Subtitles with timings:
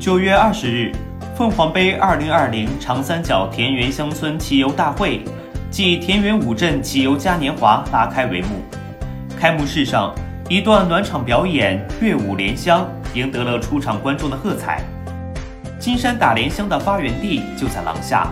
[0.00, 0.90] 九月二十日，
[1.36, 5.20] 凤凰杯二零二零长三角田园乡村骑游大会
[5.70, 8.62] 暨田园五镇骑游嘉年华拉开帷幕。
[9.38, 10.14] 开幕式上，
[10.48, 14.82] 一段暖场表演《乐舞莲香》赢得了出场观众的喝彩。
[15.78, 18.26] 金山打莲香的发源地就在廊下，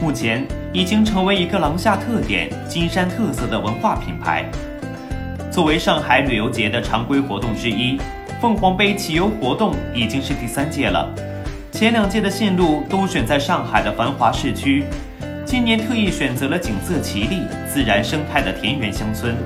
[0.00, 4.48] 目前已经成为一个廊下特点、金山特色的文化品牌。
[5.50, 7.98] 作为上海旅游节的常规活动之一。
[8.40, 11.06] 凤凰杯骑游活动已经是第三届了，
[11.72, 14.84] 前两届的线路都选在上海的繁华市区，
[15.44, 19.36] 今年特意选择了景色奇丽、自然生态的田园乡村，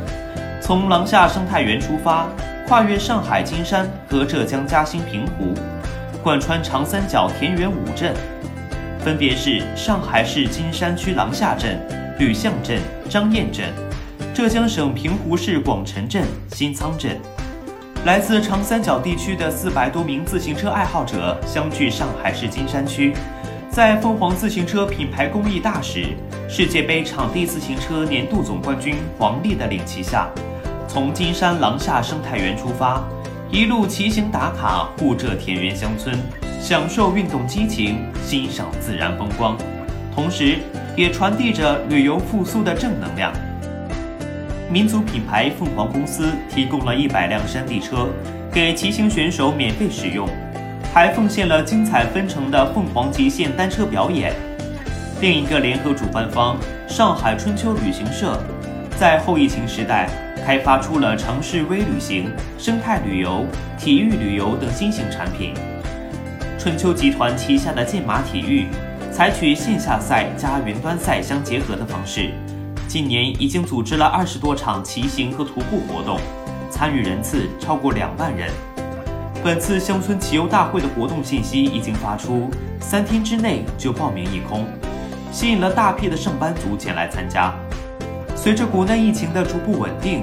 [0.61, 2.29] 从廊下生态园出发，
[2.69, 5.53] 跨越上海金山和浙江嘉兴平湖，
[6.23, 8.15] 贯穿长三角田园五镇，
[9.01, 11.81] 分别是上海市金山区廊下镇、
[12.21, 12.79] 吕巷镇、
[13.11, 13.73] 张堰镇，
[14.33, 17.19] 浙江省平湖市广城镇、新仓镇。
[18.05, 23.15] 来自长三角地区的四百多名自行车爱好者相聚上海市金山区，
[23.71, 26.09] 在凤凰自行车品牌公益大使、
[26.47, 30.29] 世界杯场地自行车年度总冠军黄丽的领旗下，
[30.87, 33.03] 从金山廊下生态园出发，
[33.51, 36.15] 一路骑行打卡沪浙田园乡村，
[36.61, 39.57] 享受运动激情，欣赏自然风光，
[40.15, 40.59] 同时
[40.95, 43.33] 也传递着旅游复苏的正能量。
[44.71, 48.09] 民族品牌凤凰公司提供了一百辆山地车，
[48.51, 50.29] 给骑行选手免费使用，
[50.93, 54.35] 还奉献了精彩纷呈的凤凰极限单车表演。
[55.21, 56.57] 另一个联合主办方
[56.89, 58.43] 上海春秋旅行社，
[58.99, 60.09] 在后疫情时代
[60.45, 63.47] 开发出了城市微旅行、生态旅游、
[63.79, 65.55] 体育旅游等新型产品。
[66.59, 68.67] 春秋集团旗下的健马体育，
[69.13, 72.31] 采取线下赛加云端赛相结合的方式。
[72.87, 76.19] 今年已经组织了二十多场骑行和徒步活动，
[76.71, 78.51] 参与人次超过两万人。
[79.43, 82.49] 本次乡村骑游大会的活动信息已经发出，
[82.81, 84.65] 三天之内就报名一空，
[85.33, 87.53] 吸引了大批的上班族前来参加。
[88.37, 90.23] 随着国内疫情的逐步稳定，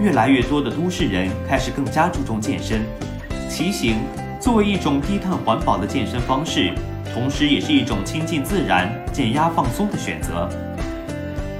[0.00, 2.82] 越来越多的都市人开始更加注重健身。
[3.48, 3.96] 骑行
[4.40, 6.74] 作为一种低碳环保的健身方式，
[7.14, 10.48] 同时也是一种亲近自然、减压放松的选择。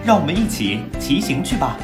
[0.08, 1.76] 让我们一起骑行去吧。